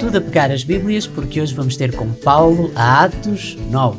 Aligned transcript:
Tudo 0.00 0.18
a 0.18 0.20
pegar 0.20 0.52
as 0.52 0.62
Bíblias, 0.62 1.08
porque 1.08 1.40
hoje 1.40 1.52
vamos 1.52 1.76
ter 1.76 1.94
com 1.96 2.12
Paulo 2.12 2.70
a 2.76 3.04
Atos 3.04 3.56
9. 3.68 3.98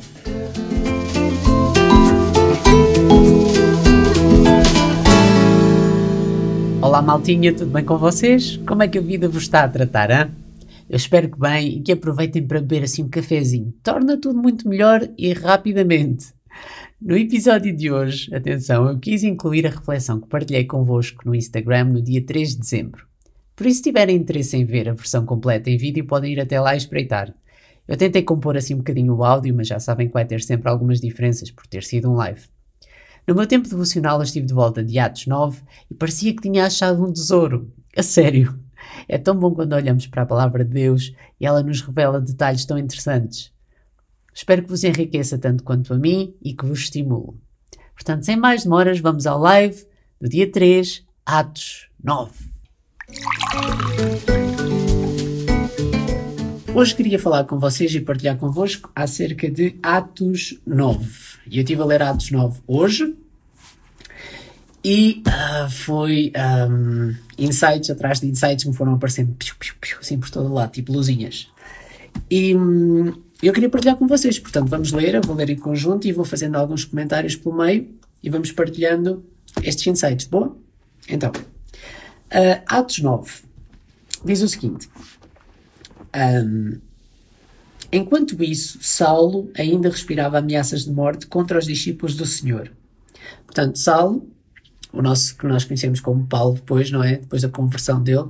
Olá 6.81 7.01
maltinha, 7.01 7.53
tudo 7.53 7.69
bem 7.69 7.83
com 7.83 7.97
vocês? 7.97 8.55
Como 8.65 8.81
é 8.81 8.87
que 8.87 8.97
a 8.97 9.01
vida 9.01 9.27
vos 9.27 9.43
está 9.43 9.65
a 9.65 9.69
tratar, 9.69 10.09
hein? 10.09 10.31
Eu 10.89 10.95
espero 10.95 11.29
que 11.29 11.37
bem 11.37 11.77
e 11.77 11.81
que 11.81 11.91
aproveitem 11.91 12.47
para 12.47 12.61
beber 12.61 12.83
assim 12.83 13.03
um 13.03 13.09
cafezinho. 13.09 13.73
Torna 13.83 14.17
tudo 14.17 14.41
muito 14.41 14.69
melhor 14.69 15.05
e 15.17 15.33
rapidamente. 15.33 16.27
No 17.01 17.17
episódio 17.17 17.75
de 17.75 17.91
hoje, 17.91 18.33
atenção, 18.33 18.87
eu 18.87 18.97
quis 18.97 19.23
incluir 19.23 19.67
a 19.67 19.69
reflexão 19.69 20.21
que 20.21 20.29
partilhei 20.29 20.63
convosco 20.63 21.23
no 21.25 21.35
Instagram 21.35 21.85
no 21.85 22.01
dia 22.01 22.25
3 22.25 22.51
de 22.51 22.59
dezembro. 22.59 23.08
Por 23.59 23.67
isso, 23.67 23.79
se 23.79 23.83
tiverem 23.83 24.15
interesse 24.15 24.55
em 24.55 24.63
ver 24.63 24.87
a 24.87 24.93
versão 24.93 25.25
completa 25.25 25.69
em 25.69 25.75
vídeo, 25.75 26.07
podem 26.07 26.31
ir 26.31 26.39
até 26.39 26.61
lá 26.61 26.75
e 26.75 26.77
espreitar. 26.77 27.35
Eu 27.85 27.97
tentei 27.97 28.23
compor 28.23 28.55
assim 28.55 28.73
um 28.73 28.77
bocadinho 28.77 29.13
o 29.13 29.21
áudio, 29.21 29.53
mas 29.53 29.67
já 29.67 29.77
sabem 29.81 30.07
que 30.07 30.13
vai 30.13 30.23
ter 30.23 30.41
sempre 30.41 30.69
algumas 30.69 31.01
diferenças 31.01 31.51
por 31.51 31.67
ter 31.67 31.83
sido 31.83 32.09
um 32.09 32.13
live. 32.13 32.39
No 33.27 33.35
meu 33.35 33.45
tempo 33.45 33.67
devocional, 33.67 34.23
estive 34.23 34.45
de 34.45 34.53
volta 34.53 34.81
de 34.81 34.97
Atos 34.97 35.27
9 35.27 35.61
e 35.91 35.93
parecia 35.93 36.33
que 36.33 36.41
tinha 36.41 36.65
achado 36.65 37.05
um 37.05 37.11
tesouro. 37.11 37.69
A 37.97 38.01
sério. 38.01 38.57
É 39.09 39.17
tão 39.17 39.37
bom 39.37 39.53
quando 39.53 39.73
olhamos 39.73 40.07
para 40.07 40.21
a 40.21 40.25
palavra 40.25 40.63
de 40.63 40.71
Deus 40.71 41.13
e 41.37 41.45
ela 41.45 41.61
nos 41.61 41.81
revela 41.81 42.21
detalhes 42.21 42.63
tão 42.63 42.77
interessantes. 42.77 43.51
Espero 44.33 44.63
que 44.63 44.69
vos 44.69 44.85
enriqueça 44.85 45.37
tanto 45.37 45.65
quanto 45.65 45.93
a 45.93 45.97
mim 45.97 46.33
e 46.41 46.53
que 46.53 46.65
vos 46.65 46.79
estimule. 46.79 47.35
Portanto, 47.93 48.23
sem 48.23 48.37
mais 48.37 48.63
demoras, 48.63 49.01
vamos 49.01 49.27
ao 49.27 49.37
live 49.37 49.85
do 50.21 50.29
dia 50.29 50.49
3, 50.49 51.05
Atos 51.25 51.89
9. 52.01 52.48
Hoje 56.73 56.95
queria 56.95 57.19
falar 57.19 57.43
com 57.43 57.59
vocês 57.59 57.93
e 57.93 57.99
partilhar 57.99 58.37
convosco 58.37 58.89
acerca 58.95 59.51
de 59.51 59.75
Atos 59.83 60.57
9. 60.65 61.05
E 61.51 61.57
eu 61.57 61.63
estive 61.63 61.81
a 61.81 61.85
ler 61.85 62.01
Atos 62.01 62.31
9 62.31 62.61
hoje 62.65 63.15
e 64.83 65.21
uh, 65.27 65.69
foi 65.69 66.31
um, 66.69 67.13
insights 67.37 67.89
atrás 67.89 68.21
de 68.21 68.27
insights 68.27 68.63
que 68.63 68.69
me 68.69 68.75
foram 68.75 68.93
aparecendo 68.93 69.35
piu, 69.37 69.55
piu, 69.59 69.73
piu, 69.81 69.97
assim 69.99 70.17
por 70.17 70.29
todo 70.29 70.53
lado, 70.53 70.71
tipo 70.71 70.93
luzinhas. 70.93 71.49
E 72.31 72.55
um, 72.55 73.13
eu 73.43 73.51
queria 73.51 73.69
partilhar 73.69 73.97
com 73.97 74.07
vocês, 74.07 74.39
portanto 74.39 74.69
vamos 74.69 74.91
ler, 74.93 75.15
eu 75.15 75.21
vou 75.21 75.35
ler 75.35 75.49
em 75.49 75.57
conjunto 75.57 76.07
e 76.07 76.13
vou 76.13 76.23
fazendo 76.23 76.55
alguns 76.55 76.85
comentários 76.85 77.35
pelo 77.35 77.57
meio 77.57 77.89
e 78.23 78.29
vamos 78.29 78.51
partilhando 78.51 79.25
estes 79.61 79.85
insights, 79.85 80.27
boa? 80.27 80.55
Então, 81.09 81.31
Uh, 82.31 82.61
Atos 82.67 82.99
9 82.99 83.31
diz 84.23 84.41
o 84.41 84.47
seguinte: 84.47 84.89
um, 86.15 86.79
Enquanto 87.91 88.41
isso, 88.43 88.77
Saulo 88.81 89.49
ainda 89.57 89.89
respirava 89.89 90.37
ameaças 90.37 90.85
de 90.85 90.91
morte 90.91 91.25
contra 91.25 91.57
os 91.57 91.65
discípulos 91.65 92.15
do 92.15 92.25
Senhor. 92.25 92.71
Portanto, 93.45 93.79
Saulo, 93.79 94.29
o 94.93 95.01
nosso 95.01 95.35
que 95.35 95.47
nós 95.47 95.65
conhecemos 95.65 95.99
como 95.99 96.25
Paulo 96.27 96.55
depois, 96.55 96.91
não 96.91 97.03
é? 97.03 97.17
Depois 97.17 97.41
da 97.41 97.49
conversão 97.49 98.01
dele, 98.01 98.29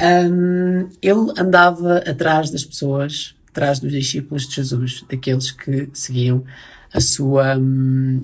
um, 0.00 0.88
ele 1.00 1.32
andava 1.38 1.98
atrás 1.98 2.50
das 2.50 2.64
pessoas, 2.64 3.36
atrás 3.50 3.78
dos 3.78 3.92
discípulos 3.92 4.48
de 4.48 4.56
Jesus, 4.56 5.04
daqueles 5.08 5.52
que 5.52 5.88
seguiam 5.92 6.44
a 6.92 7.00
sua, 7.00 7.56
um, 7.56 8.22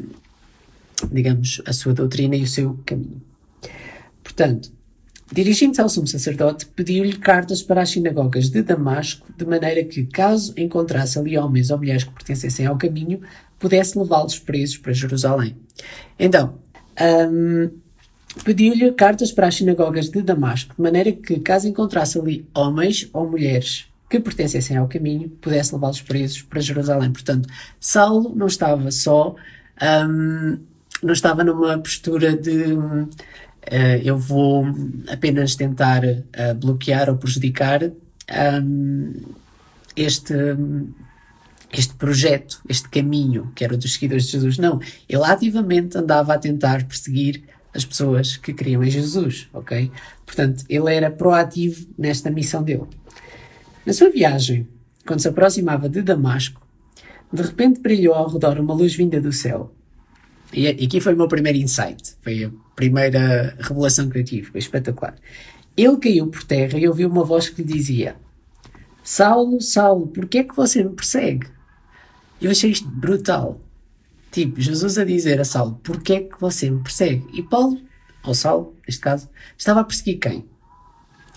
digamos, 1.12 1.62
a 1.64 1.72
sua 1.72 1.94
doutrina 1.94 2.34
e 2.34 2.42
o 2.42 2.46
seu 2.46 2.76
caminho. 2.84 3.22
Portanto, 4.24 4.72
Dirigindo-se 5.30 5.80
ao 5.80 5.88
sumo 5.88 6.06
sacerdote, 6.06 6.66
pediu-lhe 6.66 7.18
cartas 7.18 7.60
para 7.60 7.82
as 7.82 7.90
sinagogas 7.90 8.48
de 8.48 8.62
Damasco, 8.62 9.26
de 9.36 9.44
maneira 9.44 9.82
que, 9.82 10.04
caso 10.04 10.54
encontrasse 10.56 11.18
ali 11.18 11.36
homens 11.36 11.70
ou 11.70 11.78
mulheres 11.78 12.04
que 12.04 12.12
pertencessem 12.12 12.66
ao 12.66 12.78
caminho, 12.78 13.20
pudesse 13.58 13.98
levá-los 13.98 14.38
presos 14.38 14.76
para 14.78 14.92
Jerusalém. 14.92 15.56
Então, 16.18 16.54
um, 17.30 17.70
pediu-lhe 18.44 18.92
cartas 18.92 19.32
para 19.32 19.48
as 19.48 19.56
sinagogas 19.56 20.08
de 20.08 20.22
Damasco, 20.22 20.74
de 20.76 20.82
maneira 20.82 21.10
que, 21.10 21.40
caso 21.40 21.66
encontrasse 21.66 22.18
ali 22.18 22.46
homens 22.54 23.10
ou 23.12 23.28
mulheres 23.28 23.86
que 24.08 24.20
pertencessem 24.20 24.76
ao 24.76 24.86
caminho, 24.86 25.28
pudesse 25.28 25.74
levá-los 25.74 26.02
presos 26.02 26.42
para 26.42 26.60
Jerusalém. 26.60 27.10
Portanto, 27.10 27.48
Saulo 27.80 28.32
não 28.36 28.46
estava 28.46 28.92
só, 28.92 29.34
um, 30.08 30.58
não 31.02 31.12
estava 31.12 31.42
numa 31.42 31.76
postura 31.78 32.36
de 32.36 32.76
uh, 33.72 34.00
eu 34.02 34.18
vou 34.18 34.64
apenas 35.08 35.54
tentar 35.54 36.02
uh, 36.04 36.54
bloquear 36.56 37.08
ou 37.10 37.16
prejudicar 37.16 37.82
um, 37.84 39.12
este, 39.96 40.34
este 41.72 41.94
projeto, 41.94 42.60
este 42.68 42.88
caminho 42.88 43.52
que 43.54 43.64
era 43.64 43.76
dos 43.76 43.94
seguidores 43.94 44.26
de 44.26 44.32
Jesus. 44.32 44.58
Não, 44.58 44.80
ele 45.08 45.24
ativamente 45.24 45.96
andava 45.96 46.34
a 46.34 46.38
tentar 46.38 46.84
perseguir 46.84 47.42
as 47.74 47.84
pessoas 47.84 48.36
que 48.36 48.54
criam 48.54 48.82
em 48.82 48.90
Jesus, 48.90 49.48
ok? 49.52 49.90
Portanto, 50.24 50.64
ele 50.68 50.92
era 50.94 51.10
proativo 51.10 51.86
nesta 51.98 52.30
missão 52.30 52.62
dele. 52.62 52.86
Na 53.84 53.92
sua 53.92 54.10
viagem, 54.10 54.66
quando 55.06 55.20
se 55.20 55.28
aproximava 55.28 55.88
de 55.88 56.02
Damasco, 56.02 56.60
de 57.32 57.42
repente 57.42 57.80
brilhou 57.80 58.14
ao 58.14 58.28
redor 58.28 58.58
uma 58.58 58.74
luz 58.74 58.94
vinda 58.94 59.20
do 59.20 59.32
céu. 59.32 59.75
E 60.56 60.68
aqui 60.68 61.02
foi 61.02 61.12
o 61.12 61.16
meu 61.18 61.28
primeiro 61.28 61.58
insight. 61.58 62.16
Foi 62.22 62.44
a 62.44 62.50
primeira 62.74 63.54
revelação 63.60 64.08
que 64.08 64.18
eu 64.18 64.24
tive. 64.24 64.50
Foi 64.50 64.58
espetacular. 64.58 65.14
Ele 65.76 65.98
caiu 65.98 66.28
por 66.28 66.42
terra 66.44 66.78
e 66.78 66.88
ouviu 66.88 67.10
uma 67.10 67.24
voz 67.24 67.50
que 67.50 67.62
lhe 67.62 67.70
dizia: 67.70 68.16
Saulo, 69.04 69.60
Saulo, 69.60 70.06
porquê 70.06 70.38
é 70.38 70.44
que 70.44 70.56
você 70.56 70.82
me 70.82 70.94
persegue? 70.94 71.46
Eu 72.40 72.50
achei 72.50 72.70
isto 72.70 72.88
brutal. 72.88 73.60
Tipo, 74.32 74.58
Jesus 74.58 74.96
a 74.96 75.04
dizer 75.04 75.38
a 75.38 75.44
Saulo: 75.44 75.78
porquê 75.84 76.14
é 76.14 76.20
que 76.22 76.40
você 76.40 76.70
me 76.70 76.82
persegue? 76.82 77.26
E 77.34 77.42
Paulo, 77.42 77.78
ou 78.24 78.34
Saulo, 78.34 78.74
neste 78.86 79.02
caso, 79.02 79.28
estava 79.58 79.80
a 79.80 79.84
perseguir 79.84 80.18
quem? 80.18 80.46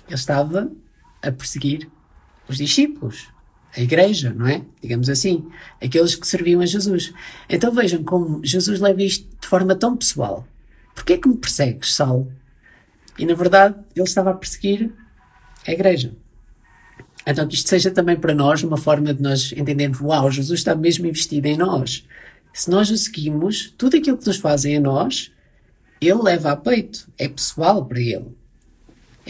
Ele 0.07 0.15
estava 0.15 0.71
a 1.21 1.31
perseguir 1.31 1.89
os 2.47 2.55
discípulos, 2.55 3.27
a 3.75 3.81
igreja, 3.81 4.33
não 4.33 4.47
é? 4.47 4.63
Digamos 4.81 5.09
assim, 5.09 5.47
aqueles 5.81 6.15
que 6.15 6.27
serviam 6.27 6.61
a 6.61 6.65
Jesus. 6.65 7.13
Então 7.49 7.71
vejam 7.71 8.03
como 8.03 8.43
Jesus 8.43 8.79
leva 8.79 9.01
isto 9.03 9.27
de 9.39 9.47
forma 9.47 9.75
tão 9.75 9.95
pessoal. 9.95 10.47
Porquê 10.95 11.13
é 11.13 11.17
que 11.17 11.29
me 11.29 11.37
persegues, 11.37 11.93
Saulo? 11.93 12.31
E 13.17 13.25
na 13.25 13.33
verdade 13.33 13.75
ele 13.95 14.05
estava 14.05 14.31
a 14.31 14.33
perseguir 14.33 14.91
a 15.67 15.71
igreja. 15.71 16.13
Então 17.25 17.47
que 17.47 17.55
isto 17.55 17.69
seja 17.69 17.91
também 17.91 18.15
para 18.15 18.33
nós 18.33 18.63
uma 18.63 18.77
forma 18.77 19.13
de 19.13 19.21
nós 19.21 19.51
entendermos, 19.51 20.01
uau, 20.01 20.31
Jesus 20.31 20.59
está 20.59 20.73
mesmo 20.73 21.05
investido 21.05 21.47
em 21.47 21.57
nós. 21.57 22.05
Se 22.51 22.69
nós 22.69 22.89
o 22.89 22.97
seguimos, 22.97 23.73
tudo 23.77 23.97
aquilo 23.97 24.17
que 24.17 24.25
nos 24.25 24.37
fazem 24.37 24.77
a 24.77 24.79
nós, 24.79 25.31
ele 26.01 26.21
leva 26.21 26.51
a 26.51 26.55
peito. 26.55 27.07
É 27.17 27.27
pessoal 27.27 27.85
para 27.85 27.99
ele. 27.99 28.38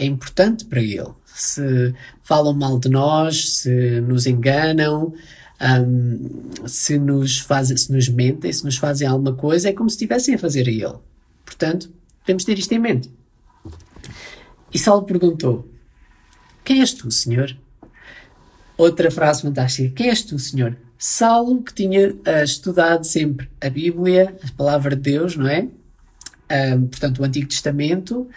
É 0.00 0.06
importante 0.06 0.64
para 0.64 0.80
ele 0.80 1.12
se 1.34 1.94
falam 2.22 2.54
mal 2.54 2.78
de 2.78 2.88
nós, 2.88 3.58
se 3.58 4.00
nos 4.00 4.26
enganam, 4.26 5.12
um, 5.60 6.66
se 6.66 6.98
nos 6.98 7.38
fazem, 7.38 7.76
se 7.76 7.92
nos 7.92 8.08
mentem, 8.08 8.52
se 8.52 8.64
nos 8.64 8.76
fazem 8.76 9.06
alguma 9.06 9.34
coisa, 9.34 9.68
é 9.68 9.72
como 9.72 9.88
se 9.90 9.96
estivessem 9.96 10.34
a 10.34 10.38
fazer 10.38 10.66
a 10.68 10.70
ele. 10.70 10.98
Portanto, 11.44 11.90
devemos 12.24 12.44
ter 12.44 12.58
isto 12.58 12.72
em 12.72 12.78
mente. 12.78 13.10
E 14.72 14.78
Saulo 14.78 15.04
perguntou: 15.04 15.68
Quem 16.64 16.80
és 16.80 16.92
tu, 16.92 17.10
Senhor? 17.10 17.56
Outra 18.76 19.10
frase 19.10 19.42
fantástica: 19.42 19.94
Quem 19.94 20.08
és 20.08 20.22
tu, 20.22 20.38
Senhor? 20.38 20.76
Saulo, 20.96 21.62
que 21.62 21.74
tinha 21.74 22.10
uh, 22.10 22.44
estudado 22.44 23.04
sempre 23.04 23.48
a 23.60 23.70
Bíblia, 23.70 24.36
a 24.46 24.52
palavra 24.56 24.94
de 24.94 25.02
Deus, 25.02 25.36
não 25.36 25.48
é? 25.48 25.68
Um, 26.74 26.86
portanto, 26.86 27.20
o 27.20 27.24
Antigo 27.24 27.48
Testamento, 27.48 28.28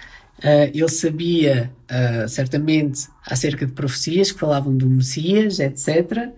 Uh, 0.43 0.69
ele 0.73 0.89
sabia 0.89 1.71
uh, 1.89 2.27
certamente 2.27 3.07
acerca 3.25 3.65
de 3.65 3.71
profecias 3.71 4.31
que 4.31 4.39
falavam 4.39 4.75
do 4.75 4.89
Messias, 4.89 5.59
etc., 5.59 6.29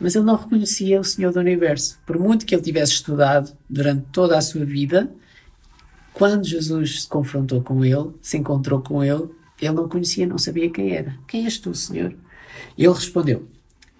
mas 0.00 0.16
ele 0.16 0.24
não 0.24 0.36
reconhecia 0.36 0.98
o 0.98 1.04
Senhor 1.04 1.32
do 1.32 1.38
Universo. 1.38 2.00
Por 2.04 2.18
muito 2.18 2.46
que 2.46 2.54
ele 2.54 2.62
tivesse 2.62 2.92
estudado 2.94 3.56
durante 3.68 4.06
toda 4.10 4.36
a 4.36 4.40
sua 4.40 4.64
vida, 4.64 5.08
quando 6.12 6.46
Jesus 6.46 7.02
se 7.02 7.08
confrontou 7.08 7.62
com 7.62 7.84
ele, 7.84 8.10
se 8.20 8.36
encontrou 8.36 8.80
com 8.80 9.04
ele, 9.04 9.28
ele 9.60 9.72
não 9.72 9.88
conhecia, 9.88 10.26
não 10.26 10.38
sabia 10.38 10.70
quem 10.70 10.92
era. 10.94 11.14
Quem 11.28 11.44
és 11.44 11.58
tu, 11.58 11.74
Senhor? 11.74 12.14
Ele 12.76 12.88
respondeu: 12.88 13.48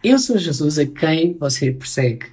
Eu 0.03 0.19
sou 0.19 0.39
Jesus 0.39 0.79
a 0.79 0.87
quem 0.87 1.37
você 1.39 1.71
persegue. 1.71 2.27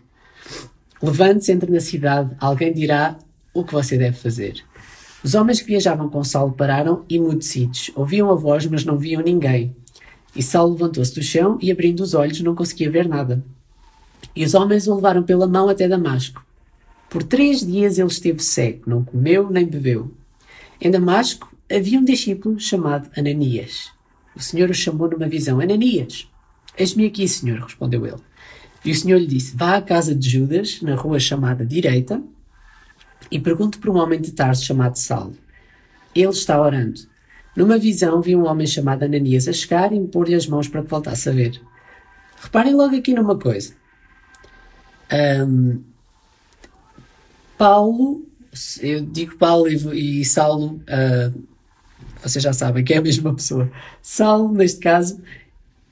Levante-se, 1.01 1.51
entre 1.51 1.71
na 1.71 1.79
cidade, 1.79 2.35
alguém 2.39 2.73
dirá 2.73 3.17
o 3.53 3.63
que 3.63 3.73
você 3.73 3.97
deve 3.97 4.17
fazer. 4.17 4.63
Os 5.23 5.35
homens 5.35 5.61
que 5.61 5.67
viajavam 5.67 6.09
com 6.09 6.23
Saulo 6.23 6.53
pararam 6.53 7.03
emudecidos. 7.09 7.91
Ouviam 7.95 8.31
a 8.31 8.35
voz, 8.35 8.65
mas 8.65 8.85
não 8.85 8.97
viam 8.97 9.21
ninguém. 9.21 9.75
E 10.35 10.41
Saulo 10.41 10.73
levantou-se 10.73 11.13
do 11.13 11.21
chão 11.21 11.57
e, 11.61 11.71
abrindo 11.71 12.01
os 12.01 12.13
olhos, 12.13 12.41
não 12.41 12.55
conseguia 12.55 12.89
ver 12.89 13.07
nada. 13.07 13.43
E 14.35 14.45
os 14.45 14.53
homens 14.53 14.87
o 14.87 14.95
levaram 14.95 15.23
pela 15.23 15.47
mão 15.47 15.67
até 15.67 15.87
Damasco. 15.87 16.43
Por 17.09 17.23
três 17.23 17.65
dias 17.65 17.97
ele 17.97 18.07
esteve 18.07 18.41
cego, 18.41 18.83
não 18.87 19.03
comeu 19.03 19.49
nem 19.49 19.65
bebeu. 19.65 20.11
Em 20.79 20.91
Damasco 20.91 21.53
havia 21.69 21.99
um 21.99 22.05
discípulo 22.05 22.59
chamado 22.59 23.09
Ananias. 23.17 23.91
O 24.35 24.41
Senhor 24.41 24.69
o 24.69 24.73
chamou 24.73 25.09
numa 25.09 25.27
visão: 25.27 25.59
Ananias. 25.59 26.29
Eis-me 26.77 27.07
aqui, 27.07 27.27
senhor, 27.27 27.59
respondeu 27.59 28.05
ele. 28.05 28.21
E 28.85 28.91
o 28.91 28.95
senhor 28.95 29.19
lhe 29.19 29.27
disse: 29.27 29.55
Vá 29.55 29.75
à 29.75 29.81
casa 29.81 30.15
de 30.15 30.29
Judas, 30.29 30.81
na 30.81 30.95
rua 30.95 31.19
chamada 31.19 31.65
Direita, 31.65 32.21
e 33.31 33.39
pergunte 33.39 33.77
por 33.77 33.89
um 33.89 33.97
homem 33.97 34.19
de 34.19 34.31
tarde 34.31 34.65
chamado 34.65 34.97
Saulo. 34.97 35.35
Ele 36.15 36.29
está 36.29 36.59
orando. 36.61 37.01
Numa 37.55 37.77
visão, 37.77 38.21
vi 38.21 38.35
um 38.35 38.45
homem 38.45 38.65
chamado 38.65 39.03
Ananias 39.03 39.47
a 39.47 39.53
chegar 39.53 39.91
e 39.91 39.97
impor-lhe 39.97 40.35
as 40.35 40.47
mãos 40.47 40.67
para 40.67 40.81
que 40.81 40.89
voltasse 40.89 41.29
a 41.29 41.31
ver. 41.31 41.61
Reparem 42.41 42.73
logo 42.73 42.95
aqui 42.95 43.13
numa 43.13 43.37
coisa. 43.37 43.73
Um, 45.11 45.81
Paulo, 47.57 48.25
eu 48.81 49.01
digo 49.01 49.35
Paulo 49.35 49.67
e, 49.67 50.21
e 50.21 50.25
Saulo, 50.25 50.81
uh, 50.87 51.43
vocês 52.23 52.43
já 52.43 52.53
sabem 52.53 52.83
que 52.83 52.93
é 52.93 52.97
a 52.97 53.01
mesma 53.01 53.33
pessoa. 53.33 53.69
Saulo, 54.01 54.53
neste 54.53 54.79
caso, 54.79 55.21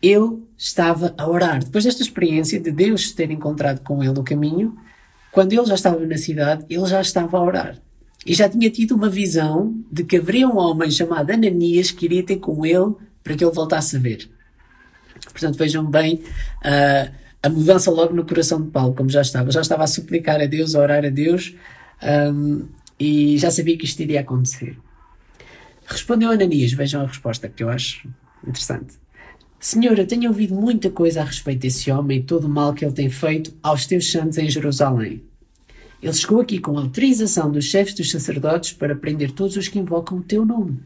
ele 0.02 0.42
estava 0.58 1.14
a 1.18 1.28
orar. 1.28 1.64
Depois 1.64 1.84
desta 1.84 2.02
experiência 2.02 2.60
de 2.60 2.72
Deus 2.72 3.12
ter 3.12 3.30
encontrado 3.32 3.82
com 3.82 4.04
ele 4.04 4.14
no 4.14 4.24
caminho, 4.24 4.78
quando 5.38 5.54
ele 5.54 5.68
já 5.68 5.76
estava 5.76 6.04
na 6.04 6.18
cidade, 6.18 6.66
ele 6.68 6.88
já 6.88 7.00
estava 7.00 7.38
a 7.38 7.44
orar. 7.44 7.78
E 8.26 8.34
já 8.34 8.50
tinha 8.50 8.72
tido 8.72 8.96
uma 8.96 9.08
visão 9.08 9.80
de 9.92 10.04
que 10.04 10.18
haveria 10.18 10.48
um 10.48 10.58
homem 10.58 10.90
chamado 10.90 11.30
Ananias 11.30 11.92
que 11.92 12.06
iria 12.06 12.24
ter 12.24 12.38
com 12.38 12.66
ele 12.66 12.96
para 13.24 13.36
que 13.36 13.46
ele 13.46 13.54
voltasse 13.54 13.98
a 13.98 14.00
ver. 14.00 14.28
Portanto, 15.32 15.56
vejam 15.56 15.86
bem 15.86 16.24
uh, 16.66 17.14
a 17.44 17.50
mudança 17.50 17.92
logo 17.92 18.16
no 18.16 18.26
coração 18.26 18.64
de 18.64 18.72
Paulo, 18.72 18.96
como 18.96 19.12
já 19.12 19.22
estava. 19.22 19.52
Já 19.52 19.62
estava 19.62 19.84
a 19.84 19.88
suplicar 19.88 20.42
a 20.42 20.48
Deus, 20.48 20.74
a 20.74 20.80
orar 20.80 21.06
a 21.06 21.10
Deus, 21.10 21.54
um, 22.34 22.66
e 23.00 23.38
já 23.38 23.52
sabia 23.52 23.78
que 23.78 23.86
isto 23.86 24.00
iria 24.00 24.22
acontecer. 24.22 24.76
Respondeu 25.86 26.32
Ananias, 26.32 26.74
vejam 26.74 27.04
a 27.04 27.06
resposta 27.06 27.48
que 27.48 27.62
eu 27.62 27.70
acho 27.70 28.10
interessante. 28.44 28.96
Senhora, 29.60 30.04
tenho 30.04 30.30
ouvido 30.30 30.56
muita 30.56 30.90
coisa 30.90 31.22
a 31.22 31.26
respeito 31.26 31.62
desse 31.62 31.92
homem 31.92 32.22
e 32.22 32.24
todo 32.24 32.46
o 32.46 32.50
mal 32.50 32.74
que 32.74 32.84
ele 32.84 32.94
tem 32.94 33.08
feito 33.08 33.54
aos 33.62 33.86
teus 33.86 34.12
santos 34.12 34.40
em 34.40 34.50
Jerusalém. 34.50 35.27
Ele 36.08 36.16
chegou 36.16 36.40
aqui 36.40 36.58
com 36.58 36.78
autorização 36.78 37.52
dos 37.52 37.66
chefes 37.66 37.94
dos 37.94 38.10
sacerdotes 38.10 38.72
para 38.72 38.96
prender 38.96 39.32
todos 39.32 39.58
os 39.58 39.68
que 39.68 39.78
invocam 39.78 40.20
o 40.20 40.24
teu 40.24 40.46
nome. 40.46 40.80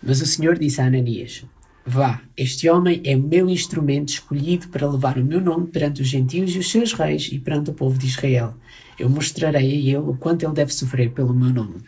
Mas 0.00 0.22
o 0.22 0.26
Senhor 0.26 0.56
disse 0.56 0.80
a 0.80 0.86
Ananias: 0.86 1.44
Vá, 1.84 2.22
este 2.36 2.70
homem 2.70 3.00
é 3.04 3.16
meu 3.16 3.50
instrumento 3.50 4.10
escolhido 4.10 4.68
para 4.68 4.88
levar 4.88 5.18
o 5.18 5.24
meu 5.24 5.40
nome 5.40 5.66
perante 5.66 6.00
os 6.00 6.06
gentios 6.06 6.54
e 6.54 6.60
os 6.60 6.70
seus 6.70 6.92
reis 6.92 7.28
e 7.32 7.40
perante 7.40 7.70
o 7.70 7.74
povo 7.74 7.98
de 7.98 8.06
Israel. 8.06 8.54
Eu 8.96 9.10
mostrarei 9.10 9.60
a 9.60 9.64
ele 9.64 9.96
o 9.96 10.14
quanto 10.14 10.44
ele 10.44 10.54
deve 10.54 10.72
sofrer 10.72 11.10
pelo 11.10 11.34
meu 11.34 11.52
nome. 11.52 11.82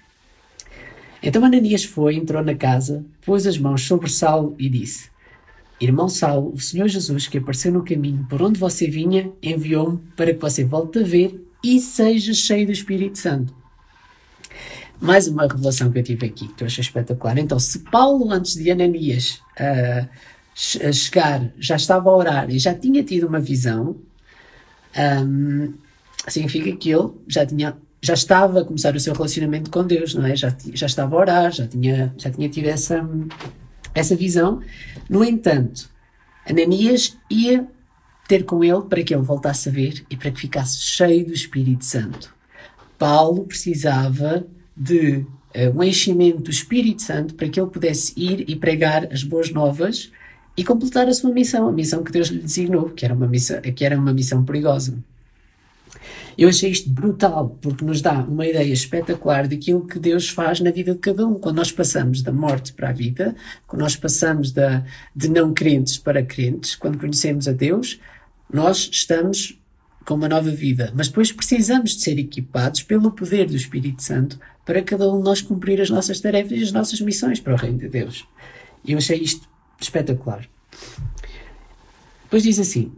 Então 1.23 1.45
Ananias 1.45 1.85
foi, 1.85 2.17
entrou 2.17 2.43
na 2.43 2.57
casa, 2.57 3.07
pôs 3.25 3.47
as 3.47 3.57
mãos 3.57 3.83
sobre 3.83 4.11
Saulo 4.11 4.57
e 4.59 4.69
disse: 4.69 5.11
Irmão 5.81 6.09
Saulo, 6.09 6.53
o 6.53 6.61
Senhor 6.61 6.89
Jesus, 6.89 7.29
que 7.29 7.39
apareceu 7.39 7.71
no 7.71 7.85
caminho 7.85 8.27
por 8.29 8.43
onde 8.43 8.59
você 8.59 8.89
vinha, 8.89 9.31
enviou-me 9.41 10.01
para 10.17 10.35
que 10.35 10.41
você 10.41 10.65
volte 10.65 10.99
a 10.99 11.05
ver 11.05 11.52
e 11.63 11.81
seja 11.81 12.35
cheio 12.35 12.67
do 12.67 12.73
Espírito 12.73 13.19
Santo. 13.19 13.55
Mais 15.01 15.27
uma 15.27 15.47
revelação 15.47 15.91
que 15.91 15.99
eu 15.99 16.03
tive 16.03 16.27
aqui, 16.27 16.49
que 16.49 16.63
eu 16.63 16.67
achei 16.67 16.83
espetacular. 16.83 17.39
Então, 17.39 17.59
se 17.59 17.81
Paulo, 17.81 18.31
antes 18.31 18.55
de 18.55 18.71
Ananias 18.71 19.43
uh, 19.59 20.09
chegar, 20.55 21.53
já 21.59 21.77
estava 21.77 22.09
a 22.09 22.17
orar 22.17 22.51
e 22.51 22.59
já 22.59 22.75
tinha 22.75 23.03
tido 23.03 23.27
uma 23.27 23.41
visão, 23.41 23.97
um, 25.27 25.73
significa 26.29 26.77
que 26.77 26.91
ele 26.91 27.11
já 27.27 27.45
tinha 27.45 27.77
já 28.05 28.15
estava 28.15 28.61
a 28.61 28.65
começar 28.65 28.97
o 28.97 29.01
seu 29.01 29.15
relacionamento 29.15 29.71
com 29.71 29.85
Deus, 29.85 30.13
não 30.15 30.27
é? 30.27 30.35
Já, 30.35 30.53
já 30.75 30.87
estava 30.87 31.15
a 31.15 31.19
orar, 31.21 31.53
já 31.53 31.69
tinha, 31.69 32.13
já 32.19 32.31
tinha 32.31 32.49
tido 32.49 32.67
essa, 32.67 33.09
essa 33.95 34.17
visão. 34.17 34.61
No 35.09 35.25
entanto, 35.25 35.89
Ananias 36.45 37.17
ia 37.31 37.65
ter 38.33 38.45
com 38.45 38.65
ele 38.65 38.81
para 38.89 39.03
que 39.03 39.13
ele 39.13 39.23
voltasse 39.23 39.69
a 39.69 39.73
ver 39.73 40.07
e 40.09 40.17
para 40.17 40.31
que 40.31 40.41
ficasse 40.41 40.79
cheio 40.79 41.27
do 41.27 41.35
Espírito 41.35 41.85
Santo. 41.85 42.35
Paulo 42.99 43.45
precisava 43.45 44.47
de 44.75 45.27
uh, 45.55 45.77
um 45.79 45.83
enchimento 45.83 46.39
do 46.39 46.51
Espírito 46.51 47.03
Santo 47.03 47.35
para 47.35 47.47
que 47.51 47.61
ele 47.61 47.69
pudesse 47.69 48.15
ir 48.17 48.49
e 48.49 48.57
pregar 48.57 49.07
as 49.13 49.23
boas 49.23 49.51
novas 49.51 50.11
e 50.57 50.65
completar 50.65 51.07
a 51.09 51.13
sua 51.13 51.31
missão, 51.31 51.69
a 51.69 51.73
missão 51.73 52.03
que 52.03 52.11
Deus 52.11 52.29
lhe 52.29 52.39
designou, 52.39 52.89
que 52.89 53.05
era 53.05 53.13
uma 53.13 53.27
missão, 53.27 53.61
que 53.61 53.85
era 53.85 53.99
uma 53.99 54.15
missão 54.15 54.43
perigosa. 54.43 54.97
Eu 56.39 56.49
achei 56.49 56.71
isto 56.71 56.89
brutal, 56.89 57.59
porque 57.61 57.85
nos 57.85 58.01
dá 58.01 58.21
uma 58.21 58.47
ideia 58.47 58.73
espetacular 58.73 59.47
daquilo 59.47 59.87
que 59.87 59.99
Deus 59.99 60.31
faz 60.31 60.61
na 60.61 60.71
vida 60.71 60.95
de 60.95 60.99
cada 60.99 61.27
um. 61.27 61.35
Quando 61.35 61.57
nós 61.57 61.71
passamos 61.71 62.23
da 62.23 62.33
morte 62.33 62.73
para 62.73 62.89
a 62.89 62.93
vida, 62.93 63.37
quando 63.67 63.83
nós 63.83 63.95
passamos 63.95 64.53
da, 64.53 64.83
de 65.15 65.29
não 65.29 65.53
crentes 65.53 65.99
para 65.99 66.23
crentes, 66.23 66.75
quando 66.75 66.99
conhecemos 66.99 67.47
a 67.47 67.53
Deus, 67.53 68.01
nós 68.53 68.89
estamos 68.93 69.59
com 70.05 70.15
uma 70.15 70.29
nova 70.29 70.51
vida. 70.51 70.93
Mas 70.95 71.09
depois 71.09 71.33
precisamos 71.33 71.97
de 71.97 72.03
ser 72.03 72.19
equipados 72.19 72.83
pelo 72.83 73.11
poder 73.13 73.47
do 73.47 73.57
Espírito 73.57 74.03
Santo 74.03 74.39
para 74.65 74.83
cada 74.83 75.11
um 75.11 75.19
de 75.19 75.25
nós 75.25 75.41
cumprir 75.41 75.81
as 75.81 75.91
nossas 75.91 76.21
tarefas 76.21 76.53
e 76.53 76.63
as 76.63 76.73
nossas 76.73 77.01
missões 77.01 77.41
para 77.41 77.55
o 77.55 77.57
Reino 77.57 77.79
de 77.79 77.89
Deus. 77.89 78.27
Eu 78.87 78.99
achei 78.99 79.19
isto 79.19 79.49
espetacular. 79.81 80.49
Depois 82.25 82.43
diz 82.43 82.59
assim: 82.59 82.93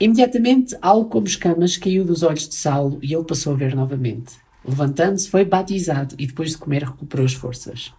Imediatamente 0.00 0.76
algo 0.80 1.08
como 1.08 1.26
escamas 1.26 1.76
caiu 1.76 2.04
dos 2.04 2.22
olhos 2.22 2.48
de 2.48 2.54
Saulo 2.54 2.98
e 3.02 3.14
ele 3.14 3.24
passou 3.24 3.52
a 3.52 3.56
ver 3.56 3.74
novamente. 3.74 4.34
Levantando-se, 4.64 5.28
foi 5.28 5.44
batizado 5.44 6.14
e 6.18 6.26
depois 6.26 6.50
de 6.50 6.58
comer 6.58 6.84
recuperou 6.84 7.24
as 7.24 7.32
forças. 7.32 7.92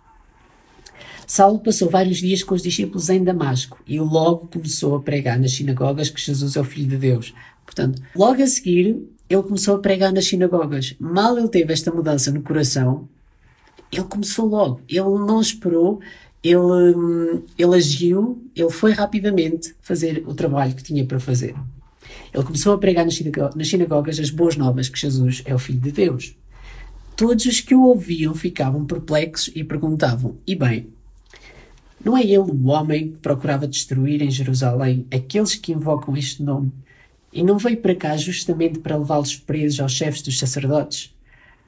Saulo 1.30 1.60
passou 1.60 1.92
vários 1.92 2.18
dias 2.18 2.42
com 2.42 2.56
os 2.56 2.64
discípulos 2.64 3.08
em 3.08 3.24
Damasco 3.24 3.80
e 3.86 4.00
logo 4.00 4.48
começou 4.48 4.96
a 4.96 5.00
pregar 5.00 5.38
nas 5.38 5.52
sinagogas 5.52 6.10
que 6.10 6.20
Jesus 6.20 6.56
é 6.56 6.60
o 6.60 6.64
Filho 6.64 6.88
de 6.88 6.98
Deus. 6.98 7.36
Portanto, 7.64 8.02
logo 8.16 8.42
a 8.42 8.48
seguir, 8.48 8.98
ele 9.30 9.44
começou 9.44 9.76
a 9.76 9.80
pregar 9.80 10.12
nas 10.12 10.26
sinagogas. 10.26 10.96
Mal 11.00 11.38
ele 11.38 11.48
teve 11.48 11.72
esta 11.72 11.92
mudança 11.92 12.32
no 12.32 12.42
coração, 12.42 13.08
ele 13.92 14.06
começou 14.06 14.48
logo. 14.48 14.82
Ele 14.90 15.02
não 15.02 15.40
esperou, 15.40 16.00
ele, 16.44 17.44
ele 17.56 17.76
agiu, 17.76 18.44
ele 18.56 18.72
foi 18.72 18.94
rapidamente 18.94 19.76
fazer 19.82 20.24
o 20.26 20.34
trabalho 20.34 20.74
que 20.74 20.82
tinha 20.82 21.06
para 21.06 21.20
fazer. 21.20 21.54
Ele 22.34 22.44
começou 22.44 22.74
a 22.74 22.78
pregar 22.80 23.06
nas 23.06 23.68
sinagogas 23.68 24.20
as 24.20 24.32
boas 24.32 24.56
novas 24.56 24.90
que 24.90 25.00
Jesus 25.00 25.44
é 25.46 25.54
o 25.54 25.60
Filho 25.60 25.80
de 25.80 25.92
Deus. 25.92 26.36
Todos 27.16 27.46
os 27.46 27.60
que 27.60 27.76
o 27.76 27.84
ouviam 27.84 28.34
ficavam 28.34 28.84
perplexos 28.84 29.52
e 29.56 29.64
perguntavam: 29.64 30.36
E 30.48 30.56
bem, 30.56 30.88
não 32.04 32.18
é 32.18 32.22
ele 32.22 32.38
o 32.38 32.68
homem 32.68 33.12
que 33.12 33.18
procurava 33.18 33.68
destruir 33.68 34.22
em 34.22 34.32
Jerusalém 34.32 35.06
aqueles 35.14 35.56
que 35.56 35.74
invocam 35.74 36.16
este 36.16 36.42
nome? 36.42 36.72
E 37.32 37.44
não 37.44 37.58
veio 37.58 37.78
para 37.78 37.96
cá 37.96 38.18
justamente 38.18 38.80
para 38.80 38.98
levá-los 38.98 39.36
presos 39.36 39.80
aos 39.80 39.92
chefes 39.92 40.22
dos 40.22 40.40
sacerdotes? 40.40 41.14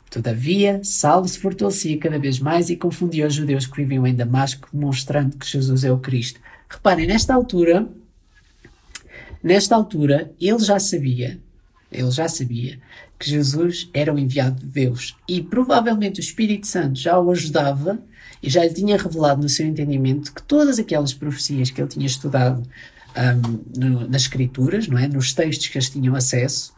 Todavia, 0.10 0.82
Saulo 0.84 1.28
se 1.28 1.40
fortalecia 1.40 1.98
cada 1.98 2.20
vez 2.20 2.40
mais 2.40 2.70
e 2.70 2.76
confundia 2.76 3.28
os 3.28 3.34
judeus 3.34 3.66
que 3.66 3.78
viviam 3.78 4.06
em 4.06 4.16
Damasco, 4.16 4.68
mostrando 4.74 5.38
que 5.38 5.48
Jesus 5.48 5.84
é 5.84 5.92
o 5.92 6.00
Cristo. 6.00 6.40
Reparem, 6.70 7.08
nesta 7.08 7.34
altura, 7.34 7.88
nesta 9.42 9.76
altura, 9.76 10.32
ele 10.40 10.60
já 10.60 10.80
sabia, 10.80 11.40
ele 11.92 12.12
já 12.12 12.28
sabia 12.28 12.80
que 13.22 13.30
Jesus 13.30 13.88
era 13.94 14.12
o 14.12 14.18
enviado 14.18 14.60
de 14.60 14.66
Deus 14.66 15.16
e 15.30 15.44
provavelmente 15.44 16.20
o 16.20 16.24
Espírito 16.24 16.66
Santo 16.66 17.00
já 17.00 17.20
o 17.20 17.30
ajudava 17.30 18.02
e 18.42 18.50
já 18.50 18.64
lhe 18.64 18.74
tinha 18.74 18.98
revelado 18.98 19.44
no 19.44 19.48
seu 19.48 19.68
entendimento 19.68 20.34
que 20.34 20.42
todas 20.42 20.80
aquelas 20.80 21.14
profecias 21.14 21.70
que 21.70 21.80
ele 21.80 21.88
tinha 21.88 22.08
estudado 22.08 22.64
um, 23.16 23.80
no, 23.80 24.08
nas 24.08 24.24
escrituras, 24.24 24.88
não 24.88 24.98
é, 24.98 25.08
nos 25.08 25.36
textos 25.36 25.68
que 25.68 25.78
eles 25.78 25.92
tinham 25.92 26.16
acesso, 26.16 26.74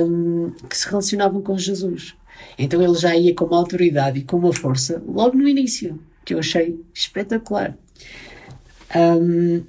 um, 0.00 0.52
que 0.70 0.74
se 0.74 0.88
relacionavam 0.88 1.42
com 1.42 1.58
Jesus. 1.58 2.14
Então 2.56 2.80
ele 2.80 2.94
já 2.94 3.14
ia 3.14 3.34
com 3.34 3.44
uma 3.44 3.58
autoridade 3.58 4.20
e 4.20 4.24
com 4.24 4.38
uma 4.38 4.54
força 4.54 5.02
logo 5.06 5.36
no 5.36 5.46
início, 5.46 6.00
que 6.24 6.32
eu 6.32 6.38
achei 6.38 6.80
espetacular. 6.94 7.76
Um, 8.96 9.64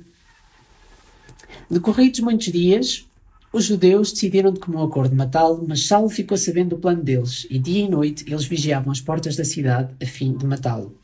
decorridos 1.70 2.22
muitos 2.22 2.54
dias, 2.54 3.06
os 3.54 3.66
judeus 3.66 4.12
decidiram 4.12 4.52
de 4.52 4.60
comum 4.60 4.82
acordo 4.82 5.16
matá-lo, 5.16 5.64
mas 5.68 5.86
Saulo 5.86 6.10
ficou 6.10 6.36
sabendo 6.36 6.70
do 6.70 6.80
plano 6.80 7.04
deles, 7.04 7.46
e 7.52 7.60
dia 7.60 7.86
e 7.86 7.90
noite 7.90 8.26
eles 8.28 8.46
vigiavam 8.46 8.92
as 8.92 9.00
portas 9.00 9.36
da 9.36 9.46
cidade 9.46 9.94
a 10.02 10.06
fim 10.08 10.36
de 10.36 10.44
matá-lo. 10.44 10.98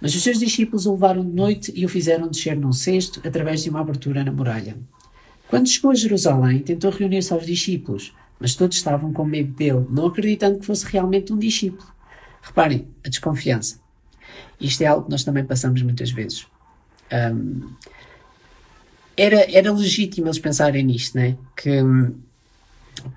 Mas 0.00 0.14
os 0.14 0.22
seus 0.22 0.38
discípulos 0.38 0.86
o 0.86 0.92
levaram 0.92 1.24
de 1.24 1.32
noite 1.32 1.72
e 1.74 1.84
o 1.84 1.88
fizeram 1.88 2.28
descer 2.28 2.56
num 2.56 2.72
cesto 2.72 3.20
através 3.26 3.64
de 3.64 3.70
uma 3.70 3.80
abertura 3.80 4.22
na 4.22 4.30
muralha. 4.30 4.78
Quando 5.48 5.68
chegou 5.68 5.90
a 5.90 5.94
Jerusalém, 5.94 6.60
tentou 6.60 6.92
reunir-se 6.92 7.32
aos 7.32 7.44
discípulos, 7.44 8.14
mas 8.38 8.54
todos 8.54 8.76
estavam 8.76 9.12
com 9.12 9.24
medo 9.24 9.52
dele, 9.52 9.84
não 9.90 10.06
acreditando 10.06 10.60
que 10.60 10.66
fosse 10.66 10.86
realmente 10.86 11.32
um 11.32 11.38
discípulo. 11.38 11.92
Reparem, 12.40 12.86
a 13.04 13.08
desconfiança. 13.08 13.80
Isto 14.60 14.82
é 14.82 14.86
algo 14.86 15.06
que 15.06 15.10
nós 15.10 15.24
também 15.24 15.44
passamos 15.44 15.82
muitas 15.82 16.12
vezes. 16.12 16.46
Um, 17.12 17.68
era, 19.20 19.46
era 19.54 19.72
legítimo 19.72 20.26
eles 20.26 20.38
pensarem 20.38 20.82
nisto, 20.82 21.16
né? 21.16 21.36
Que, 21.54 21.82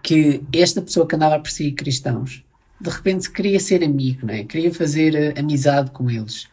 que 0.01 0.41
esta 0.51 0.81
pessoa 0.81 1.07
que 1.07 1.15
andava 1.15 1.35
a 1.35 1.39
perseguir 1.39 1.75
cristãos, 1.75 2.43
de 2.79 2.89
repente 2.89 3.31
queria 3.31 3.59
ser 3.59 3.81
amigo, 3.83 4.25
né? 4.25 4.43
Queria 4.43 4.73
fazer 4.73 5.37
amizade 5.39 5.91
com 5.91 6.09
eles. 6.09 6.47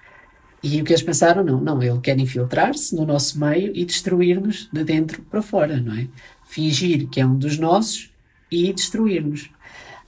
E 0.62 0.80
o 0.80 0.84
que 0.84 0.92
eles 0.92 1.02
pensaram, 1.02 1.42
não, 1.42 1.60
não, 1.60 1.82
ele 1.82 1.98
quer 2.00 2.18
infiltrar-se 2.18 2.94
no 2.94 3.04
nosso 3.04 3.40
meio 3.40 3.72
e 3.74 3.84
destruir-nos 3.84 4.68
de 4.72 4.84
dentro 4.84 5.22
para 5.22 5.42
fora, 5.42 5.80
não 5.80 5.94
é? 5.94 6.06
Fingir 6.46 7.08
que 7.08 7.20
é 7.20 7.26
um 7.26 7.36
dos 7.36 7.58
nossos 7.58 8.10
e 8.50 8.72
destruir-nos. 8.72 9.50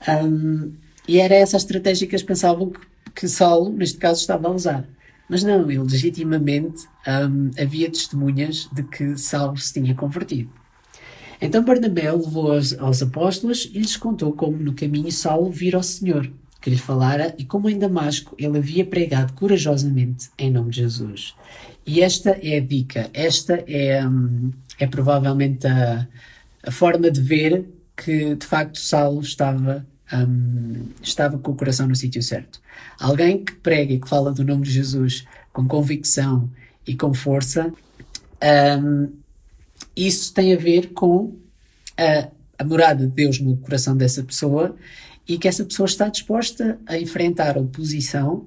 Um, 0.07 0.71
e 1.05 1.19
era 1.19 1.35
essa 1.35 1.57
a 1.57 1.59
estratégia 1.59 2.07
que 2.07 2.15
eles 2.15 2.23
pensavam 2.23 2.69
que, 2.69 2.79
que 3.13 3.27
Saulo, 3.27 3.73
neste 3.73 3.97
caso, 3.97 4.21
estava 4.21 4.47
a 4.47 4.51
usar. 4.51 4.87
Mas 5.33 5.43
não, 5.43 5.67
ele 5.67 5.79
legitimamente 5.79 6.85
um, 7.07 7.49
havia 7.59 7.89
testemunhas 7.89 8.69
de 8.71 8.83
que 8.83 9.17
Saulo 9.17 9.57
se 9.57 9.73
tinha 9.73 9.95
convertido. 9.95 10.51
Então 11.41 11.65
Barnabé 11.65 12.11
levou 12.11 12.51
aos, 12.51 13.01
apóstolos 13.01 13.67
e 13.73 13.79
lhes 13.79 13.97
contou 13.97 14.33
como 14.33 14.57
no 14.57 14.75
caminho 14.75 15.11
Saulo 15.11 15.49
vira 15.49 15.77
ao 15.77 15.81
Senhor 15.81 16.31
que 16.61 16.69
lhe 16.69 16.77
falara 16.77 17.33
e 17.35 17.43
como 17.43 17.67
em 17.67 17.79
Damasco 17.79 18.35
ele 18.37 18.59
havia 18.59 18.85
pregado 18.85 19.33
corajosamente 19.33 20.29
em 20.37 20.51
nome 20.51 20.69
de 20.69 20.81
Jesus. 20.81 21.33
E 21.83 22.03
esta 22.03 22.37
é 22.39 22.57
a 22.57 22.61
dica, 22.61 23.09
esta 23.11 23.63
é, 23.67 24.05
hum, 24.05 24.51
é 24.77 24.85
provavelmente 24.85 25.65
a, 25.65 26.07
a 26.61 26.69
forma 26.69 27.09
de 27.09 27.19
ver 27.19 27.65
que 27.97 28.35
de 28.35 28.45
facto 28.45 28.77
Saulo 28.77 29.21
estava, 29.21 29.83
um, 30.11 30.87
estava 31.01 31.37
com 31.37 31.51
o 31.51 31.55
coração 31.55 31.87
no 31.87 31.95
sítio 31.95 32.21
certo. 32.21 32.59
Alguém 32.99 33.43
que 33.43 33.53
prega 33.53 33.93
e 33.93 33.99
que 33.99 34.09
fala 34.09 34.31
do 34.31 34.43
nome 34.43 34.63
de 34.63 34.71
Jesus 34.71 35.25
com 35.51 35.67
convicção 35.67 36.49
e 36.85 36.95
com 36.95 37.13
força, 37.13 37.71
um, 38.81 39.09
isso 39.95 40.33
tem 40.33 40.53
a 40.53 40.57
ver 40.57 40.93
com 40.93 41.35
a, 41.97 42.29
a 42.57 42.63
morada 42.63 43.05
de 43.05 43.13
Deus 43.13 43.39
no 43.39 43.57
coração 43.57 43.95
dessa 43.95 44.23
pessoa 44.23 44.75
e 45.27 45.37
que 45.37 45.47
essa 45.47 45.63
pessoa 45.63 45.85
está 45.85 46.09
disposta 46.09 46.79
a 46.85 46.97
enfrentar 46.97 47.57
oposição 47.57 48.45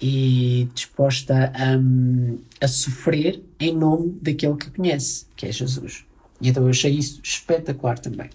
e 0.00 0.68
disposta 0.74 1.52
a, 1.54 2.64
a 2.64 2.68
sofrer 2.68 3.42
em 3.58 3.74
nome 3.74 4.18
daquele 4.20 4.56
que 4.56 4.70
conhece, 4.70 5.26
que 5.34 5.46
é 5.46 5.52
Jesus. 5.52 6.04
E 6.40 6.48
então 6.48 6.64
eu 6.64 6.70
achei 6.70 6.92
isso 6.92 7.20
espetacular 7.22 7.98
também. 7.98 8.28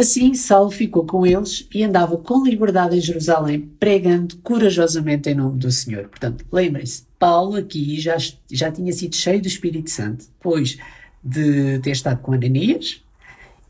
Assim, 0.00 0.32
Saulo 0.32 0.70
ficou 0.70 1.04
com 1.04 1.26
eles 1.26 1.68
e 1.74 1.84
andava 1.84 2.16
com 2.16 2.42
liberdade 2.42 2.96
em 2.96 3.02
Jerusalém, 3.02 3.70
pregando 3.78 4.34
corajosamente 4.38 5.28
em 5.28 5.34
nome 5.34 5.58
do 5.58 5.70
Senhor. 5.70 6.08
Portanto, 6.08 6.42
lembrem-se, 6.50 7.04
Paulo 7.18 7.56
aqui 7.56 8.00
já, 8.00 8.16
já 8.50 8.72
tinha 8.72 8.90
sido 8.94 9.14
cheio 9.14 9.42
do 9.42 9.46
Espírito 9.46 9.90
Santo, 9.90 10.24
depois 10.24 10.78
de 11.22 11.80
ter 11.80 11.90
estado 11.90 12.22
com 12.22 12.32
Ananias, 12.32 13.02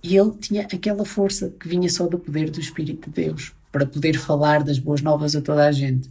e 0.05 0.17
ele 0.17 0.31
tinha 0.41 0.63
aquela 0.63 1.05
força 1.05 1.53
que 1.59 1.67
vinha 1.67 1.91
só 1.91 2.07
do 2.07 2.17
poder 2.17 2.49
do 2.49 2.61
Espírito 2.61 3.11
de 3.11 3.25
Deus 3.25 3.53
para 3.73 3.85
poder 3.85 4.17
falar 4.17 4.63
das 4.63 4.79
boas 4.79 5.03
novas 5.03 5.35
a 5.35 5.41
toda 5.41 5.67
a 5.67 5.73
gente. 5.73 6.07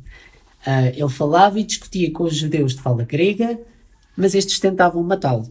Uh, 0.68 0.92
ele 0.98 1.10
falava 1.10 1.58
e 1.62 1.64
discutia 1.64 2.12
com 2.12 2.26
os 2.26 2.36
judeus 2.36 2.76
de 2.76 2.82
fala 2.82 3.06
grega, 3.06 3.58
mas 4.18 4.36
estes 4.36 4.60
tentavam 4.60 5.02
matá-lo. 5.02 5.50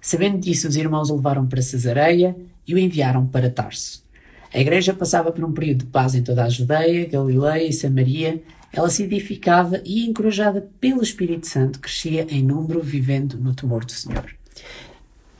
Sabendo 0.00 0.38
disso, 0.38 0.68
os 0.68 0.76
irmãos 0.76 1.10
o 1.10 1.16
levaram 1.16 1.44
para 1.44 1.60
Cesareia 1.60 2.36
e 2.66 2.74
o 2.74 2.78
enviaram 2.78 3.26
para 3.26 3.50
Tarso. 3.50 4.04
A 4.52 4.60
igreja 4.60 4.94
passava 4.94 5.32
por 5.32 5.44
um 5.44 5.52
período 5.52 5.80
de 5.80 5.86
paz 5.86 6.14
em 6.14 6.22
toda 6.22 6.44
a 6.44 6.48
Judeia, 6.48 7.08
Galileia 7.08 7.66
e 7.66 7.72
Samaria. 7.72 8.40
Ela 8.72 8.88
se 8.88 9.02
edificava 9.02 9.80
e, 9.84 10.06
encorajada 10.06 10.68
pelo 10.80 11.02
Espírito 11.02 11.46
Santo, 11.46 11.80
crescia 11.80 12.24
em 12.30 12.42
número, 12.42 12.80
vivendo 12.80 13.36
no 13.36 13.52
temor 13.52 13.84
do 13.84 13.90
Senhor. 13.90 14.32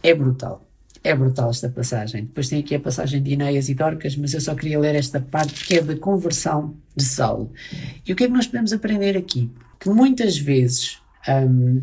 É 0.02 0.12
brutal. 0.12 0.64
É 1.02 1.14
brutal 1.14 1.50
esta 1.50 1.68
passagem. 1.68 2.24
Depois 2.24 2.48
tem 2.48 2.60
aqui 2.60 2.74
a 2.74 2.80
passagem 2.80 3.22
de 3.22 3.32
Ineias 3.32 3.68
e 3.68 3.74
Dorcas, 3.74 4.16
mas 4.16 4.34
eu 4.34 4.40
só 4.40 4.54
queria 4.54 4.80
ler 4.80 4.94
esta 4.94 5.20
parte 5.20 5.64
que 5.64 5.74
é 5.74 5.82
da 5.82 5.96
conversão 5.96 6.74
de 6.96 7.04
Saulo. 7.04 7.52
E 8.06 8.12
o 8.12 8.16
que 8.16 8.24
é 8.24 8.26
que 8.26 8.32
nós 8.32 8.46
podemos 8.46 8.72
aprender 8.72 9.16
aqui? 9.16 9.50
Que 9.78 9.90
muitas 9.90 10.36
vezes 10.38 10.98
um, 11.28 11.82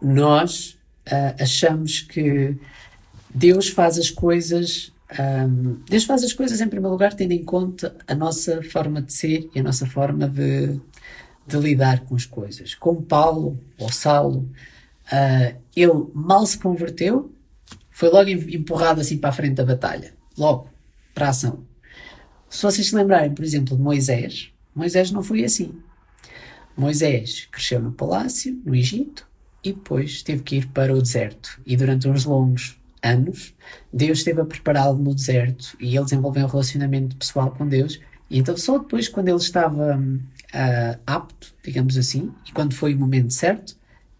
nós 0.00 0.78
uh, 1.06 1.42
achamos 1.42 2.00
que 2.00 2.56
Deus 3.34 3.68
faz 3.68 3.98
as 3.98 4.10
coisas. 4.10 4.92
Um, 5.18 5.80
Deus 5.88 6.04
faz 6.04 6.22
as 6.22 6.32
coisas 6.32 6.60
em 6.60 6.68
primeiro 6.68 6.92
lugar 6.92 7.14
tendo 7.14 7.32
em 7.32 7.44
conta 7.44 7.96
a 8.06 8.14
nossa 8.14 8.62
forma 8.62 9.02
de 9.02 9.12
ser 9.12 9.50
e 9.54 9.60
a 9.60 9.62
nossa 9.62 9.86
forma 9.86 10.28
de, 10.28 10.80
de 11.46 11.56
lidar 11.56 12.04
com 12.04 12.14
as 12.14 12.24
coisas. 12.24 12.74
Como 12.74 13.02
Paulo 13.02 13.58
ou 13.78 13.90
Saulo, 13.90 14.48
uh, 15.12 15.60
ele 15.74 16.06
mal 16.14 16.46
se 16.46 16.58
converteu, 16.58 17.32
foi 17.90 18.08
logo 18.08 18.30
empurrado 18.30 19.00
assim 19.00 19.18
para 19.18 19.30
a 19.30 19.32
frente 19.32 19.54
da 19.54 19.64
batalha. 19.64 20.14
Logo, 20.38 20.68
para 21.12 21.26
a 21.26 21.30
ação. 21.30 21.64
Se 22.48 22.62
vocês 22.62 22.88
se 22.88 22.94
lembrarem, 22.94 23.34
por 23.34 23.44
exemplo, 23.44 23.76
de 23.76 23.82
Moisés, 23.82 24.52
Moisés 24.74 25.10
não 25.10 25.22
foi 25.22 25.44
assim. 25.44 25.74
Moisés 26.76 27.48
cresceu 27.50 27.80
no 27.80 27.92
palácio, 27.92 28.60
no 28.64 28.74
Egito, 28.74 29.26
e 29.62 29.72
depois 29.72 30.22
teve 30.22 30.42
que 30.42 30.56
ir 30.56 30.68
para 30.68 30.94
o 30.94 31.00
deserto. 31.00 31.60
E 31.64 31.76
durante 31.76 32.08
uns 32.08 32.24
longos 32.24 32.76
anos, 33.04 33.54
Deus 33.92 34.18
esteve 34.18 34.40
a 34.40 34.44
prepará-lo 34.44 34.98
no 34.98 35.14
deserto 35.14 35.76
e 35.78 35.94
ele 35.94 36.04
desenvolveu 36.04 36.44
um 36.44 36.48
relacionamento 36.48 37.16
pessoal 37.16 37.50
com 37.50 37.68
Deus. 37.68 38.00
E 38.30 38.38
então, 38.38 38.56
só 38.56 38.78
depois, 38.78 39.08
quando 39.08 39.28
ele 39.28 39.36
estava 39.36 39.96
uh, 39.96 41.00
apto, 41.06 41.54
digamos 41.62 41.96
assim, 41.96 42.32
e 42.48 42.52
quando 42.52 42.74
foi 42.74 42.94
o 42.94 42.98
momento 42.98 43.32
certo, 43.32 43.76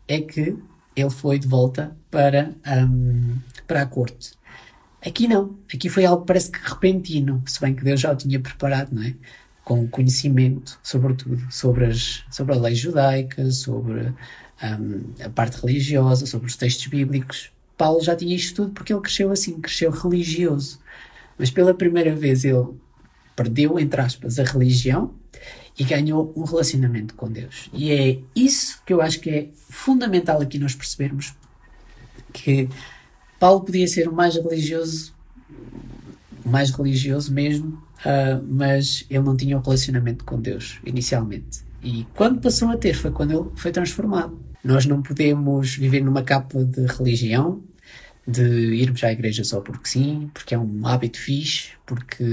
é 0.06 0.20
que 0.20 0.56
ele 0.94 1.10
foi 1.10 1.38
de 1.38 1.48
volta 1.48 1.96
para, 2.10 2.54
um, 2.88 3.38
para 3.66 3.82
a 3.82 3.86
corte. 3.86 4.32
Aqui 5.04 5.26
não. 5.26 5.58
Aqui 5.72 5.88
foi 5.88 6.04
algo 6.04 6.24
parece 6.24 6.50
que 6.50 6.58
repentino, 6.62 7.42
se 7.46 7.60
bem 7.60 7.74
que 7.74 7.84
Deus 7.84 8.00
já 8.00 8.12
o 8.12 8.16
tinha 8.16 8.40
preparado, 8.40 8.94
não 8.94 9.02
é? 9.02 9.14
Com 9.64 9.88
conhecimento, 9.88 10.78
sobretudo, 10.82 11.40
sobre, 11.50 11.86
as, 11.86 12.22
sobre 12.30 12.54
a 12.54 12.58
lei 12.58 12.74
judaica, 12.74 13.50
sobre 13.50 14.12
um, 14.62 15.24
a 15.24 15.28
parte 15.30 15.60
religiosa, 15.60 16.26
sobre 16.26 16.46
os 16.46 16.56
textos 16.56 16.86
bíblicos. 16.86 17.53
Paulo 17.76 18.02
já 18.02 18.14
tinha 18.14 18.34
isto 18.34 18.54
tudo 18.54 18.72
porque 18.72 18.92
ele 18.92 19.00
cresceu 19.00 19.30
assim, 19.30 19.60
cresceu 19.60 19.90
religioso. 19.90 20.78
Mas 21.38 21.50
pela 21.50 21.74
primeira 21.74 22.14
vez 22.14 22.44
ele 22.44 22.68
perdeu, 23.34 23.78
entre 23.78 24.00
aspas, 24.00 24.38
a 24.38 24.44
religião 24.44 25.12
e 25.78 25.84
ganhou 25.84 26.32
um 26.36 26.44
relacionamento 26.44 27.14
com 27.14 27.30
Deus. 27.30 27.68
E 27.72 27.90
é 27.90 28.18
isso 28.34 28.80
que 28.86 28.92
eu 28.92 29.00
acho 29.00 29.20
que 29.20 29.30
é 29.30 29.48
fundamental 29.68 30.40
aqui 30.40 30.58
nós 30.58 30.74
percebermos 30.74 31.34
que 32.32 32.68
Paulo 33.38 33.62
podia 33.62 33.86
ser 33.88 34.08
o 34.08 34.12
mais 34.12 34.36
religioso, 34.36 35.12
o 36.44 36.48
mais 36.48 36.70
religioso 36.70 37.32
mesmo, 37.32 37.82
uh, 38.00 38.42
mas 38.48 39.04
ele 39.10 39.24
não 39.24 39.36
tinha 39.36 39.58
um 39.58 39.60
relacionamento 39.60 40.24
com 40.24 40.40
Deus 40.40 40.78
inicialmente. 40.84 41.64
E 41.82 42.06
quando 42.14 42.40
passou 42.40 42.68
a 42.70 42.76
ter 42.76 42.94
foi 42.94 43.10
quando 43.10 43.32
ele 43.32 43.50
foi 43.56 43.72
transformado. 43.72 44.38
Nós 44.64 44.86
não 44.86 45.02
podemos 45.02 45.76
viver 45.76 46.02
numa 46.02 46.22
capa 46.22 46.64
de 46.64 46.86
religião, 46.86 47.62
de 48.26 48.42
irmos 48.42 49.04
à 49.04 49.12
igreja 49.12 49.44
só 49.44 49.60
porque 49.60 49.88
sim, 49.88 50.30
porque 50.32 50.54
é 50.54 50.58
um 50.58 50.86
hábito 50.86 51.18
fixe, 51.18 51.72
porque, 51.84 52.24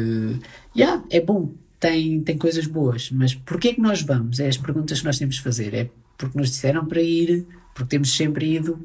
yeah, 0.75 1.03
é 1.09 1.19
bom, 1.19 1.53
tem, 1.79 2.21
tem 2.21 2.37
coisas 2.37 2.65
boas, 2.65 3.11
mas 3.11 3.35
porquê 3.35 3.69
é 3.69 3.73
que 3.73 3.81
nós 3.81 4.01
vamos? 4.01 4.39
É 4.39 4.47
as 4.47 4.57
perguntas 4.57 4.99
que 4.99 5.05
nós 5.05 5.17
temos 5.17 5.35
de 5.35 5.41
fazer. 5.41 5.73
É 5.73 5.89
porque 6.17 6.37
nos 6.37 6.51
disseram 6.51 6.85
para 6.85 7.01
ir, 7.01 7.45
porque 7.73 7.89
temos 7.89 8.15
sempre 8.15 8.53
ido. 8.53 8.79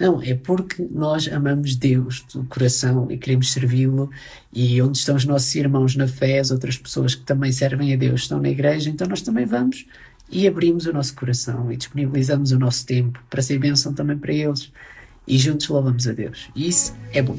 Não, 0.00 0.20
é 0.20 0.34
porque 0.34 0.82
nós 0.90 1.28
amamos 1.28 1.76
Deus 1.76 2.24
do 2.32 2.42
coração 2.44 3.08
e 3.10 3.18
queremos 3.18 3.52
servi-lo. 3.52 4.10
E 4.52 4.80
onde 4.80 4.98
estão 4.98 5.14
os 5.14 5.24
nossos 5.24 5.54
irmãos 5.54 5.94
na 5.94 6.08
fé, 6.08 6.40
as 6.40 6.50
outras 6.50 6.76
pessoas 6.76 7.14
que 7.14 7.22
também 7.22 7.52
servem 7.52 7.92
a 7.92 7.96
Deus 7.96 8.22
estão 8.22 8.40
na 8.40 8.48
igreja, 8.48 8.90
então 8.90 9.06
nós 9.06 9.20
também 9.20 9.44
vamos 9.44 9.86
e 10.34 10.48
abrimos 10.48 10.84
o 10.84 10.92
nosso 10.92 11.14
coração 11.14 11.70
e 11.70 11.76
disponibilizamos 11.76 12.50
o 12.50 12.58
nosso 12.58 12.84
tempo 12.84 13.22
para 13.30 13.40
ser 13.40 13.56
bênção 13.56 13.94
também 13.94 14.18
para 14.18 14.32
eles. 14.32 14.72
E 15.28 15.38
juntos 15.38 15.68
louvamos 15.68 16.08
a 16.08 16.12
Deus. 16.12 16.50
E 16.56 16.68
isso 16.68 16.92
é 17.12 17.22
bom. 17.22 17.38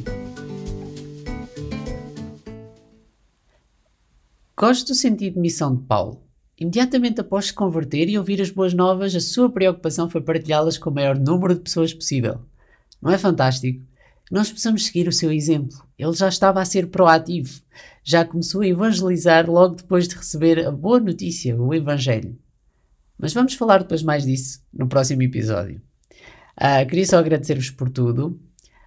Gosto 4.58 4.88
do 4.88 4.96
sentido 4.96 5.34
de 5.34 5.40
missão 5.42 5.76
de 5.76 5.84
Paulo. 5.84 6.24
Imediatamente 6.58 7.20
após 7.20 7.48
se 7.48 7.54
converter 7.54 8.08
e 8.08 8.18
ouvir 8.18 8.42
as 8.42 8.50
boas 8.50 8.74
novas, 8.74 9.14
a 9.14 9.20
sua 9.20 9.52
preocupação 9.52 10.10
foi 10.10 10.22
partilhá-las 10.22 10.78
com 10.78 10.90
o 10.90 10.94
maior 10.94 11.20
número 11.20 11.54
de 11.54 11.60
pessoas 11.60 11.94
possível. 11.94 12.40
Não 13.02 13.12
é 13.12 13.18
fantástico? 13.18 13.84
Nós 14.32 14.50
possamos 14.50 14.86
seguir 14.86 15.10
o 15.10 15.12
seu 15.12 15.34
exemplo. 15.34 15.86
Ele 16.00 16.14
já 16.14 16.30
estava 16.30 16.62
a 16.62 16.66
ser 16.66 16.88
proativo. 16.88 17.62
Já 18.06 18.24
começou 18.24 18.62
a 18.62 18.68
evangelizar 18.68 19.52
logo 19.52 19.76
depois 19.76 20.08
de 20.08 20.16
receber 20.16 20.66
a 20.66 20.72
boa 20.72 21.00
notícia, 21.00 21.56
o 21.62 21.74
Evangelho. 21.74 22.40
Mas 23.18 23.34
vamos 23.34 23.54
falar 23.54 23.80
depois 23.80 24.04
mais 24.04 24.26
disso 24.26 24.62
no 24.74 24.88
próximo 24.88 25.24
episódio. 25.24 25.82
Uh, 26.58 26.88
queria 26.88 27.06
só 27.06 27.18
agradecer-vos 27.18 27.70
por 27.70 27.90
tudo. 27.90 28.40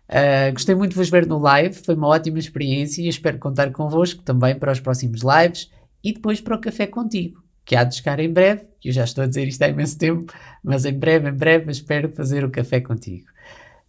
Uh, 0.08 0.52
gostei 0.52 0.74
muito 0.74 0.92
de 0.92 0.96
vos 0.96 1.10
ver 1.10 1.26
no 1.26 1.38
live, 1.38 1.74
foi 1.74 1.94
uma 1.94 2.08
ótima 2.08 2.38
experiência 2.38 3.02
e 3.02 3.08
espero 3.08 3.38
contar 3.38 3.70
convosco 3.72 4.22
também 4.22 4.54
para 4.54 4.72
os 4.72 4.80
próximos 4.80 5.20
lives 5.22 5.70
e 6.02 6.12
depois 6.12 6.40
para 6.40 6.56
o 6.56 6.60
Café 6.60 6.86
Contigo, 6.86 7.42
que 7.64 7.76
há 7.76 7.84
de 7.84 7.96
chegar 7.96 8.18
em 8.18 8.32
breve, 8.32 8.62
eu 8.82 8.92
já 8.92 9.04
estou 9.04 9.24
a 9.24 9.26
dizer 9.26 9.46
isto 9.46 9.62
há 9.62 9.68
imenso 9.68 9.98
tempo, 9.98 10.32
mas 10.62 10.86
em 10.86 10.92
breve, 10.92 11.28
em 11.28 11.32
breve 11.32 11.70
espero 11.70 12.08
fazer 12.08 12.44
o 12.44 12.50
Café 12.50 12.80
Contigo. 12.80 13.26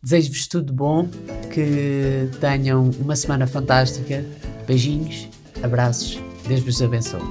Desejo-vos 0.04 0.48
tudo 0.48 0.74
bom, 0.74 1.08
que 1.54 2.30
tenham 2.40 2.90
uma 3.00 3.16
semana 3.16 3.48
fantástica, 3.48 4.26
beijinhos, 4.66 5.28
abraços, 5.64 6.20
Deus 6.48 6.62
vos 6.62 6.82
abençoe. 6.82 7.22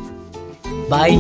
Bye! 0.88 1.18